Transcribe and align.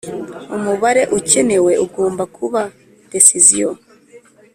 umubare 0.55 1.01
ukenewe 1.17 1.71
ugomba 1.85 2.23
kuba 2.35 2.61
decision 3.11 3.75